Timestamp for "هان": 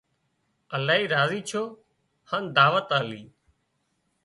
2.29-2.43